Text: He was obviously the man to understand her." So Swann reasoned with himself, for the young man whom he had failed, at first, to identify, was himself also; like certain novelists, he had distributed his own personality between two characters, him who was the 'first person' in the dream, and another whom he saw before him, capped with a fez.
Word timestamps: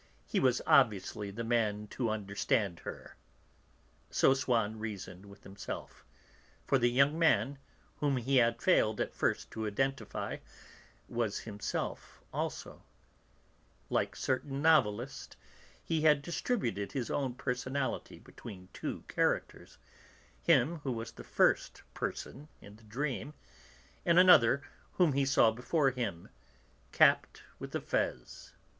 He 0.25 0.39
was 0.39 0.63
obviously 0.65 1.29
the 1.29 1.43
man 1.43 1.85
to 1.89 2.09
understand 2.09 2.79
her." 2.79 3.15
So 4.09 4.33
Swann 4.33 4.79
reasoned 4.79 5.27
with 5.27 5.43
himself, 5.43 6.03
for 6.65 6.79
the 6.79 6.89
young 6.89 7.19
man 7.19 7.59
whom 7.97 8.17
he 8.17 8.37
had 8.37 8.59
failed, 8.63 8.99
at 8.99 9.13
first, 9.13 9.51
to 9.51 9.67
identify, 9.67 10.37
was 11.07 11.41
himself 11.41 12.19
also; 12.33 12.81
like 13.91 14.15
certain 14.15 14.59
novelists, 14.59 15.37
he 15.83 16.01
had 16.01 16.23
distributed 16.23 16.93
his 16.93 17.11
own 17.11 17.35
personality 17.35 18.17
between 18.17 18.69
two 18.73 19.03
characters, 19.07 19.77
him 20.41 20.77
who 20.77 20.93
was 20.93 21.11
the 21.11 21.23
'first 21.23 21.83
person' 21.93 22.47
in 22.59 22.75
the 22.77 22.83
dream, 22.83 23.35
and 24.03 24.17
another 24.17 24.63
whom 24.93 25.13
he 25.13 25.25
saw 25.25 25.51
before 25.51 25.91
him, 25.91 26.27
capped 26.91 27.43
with 27.59 27.75
a 27.75 27.81
fez. 27.81 28.53